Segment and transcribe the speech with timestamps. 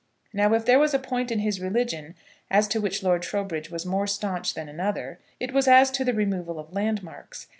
[0.33, 2.15] Now, if there was a point in his religion
[2.49, 6.11] as to which Lord Trowbridge was more staunch than another, it was as to the
[6.15, 7.45] removal of landmarks.